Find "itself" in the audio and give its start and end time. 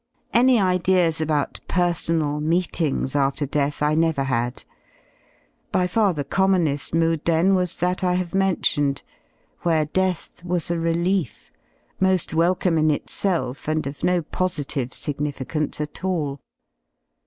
12.89-13.67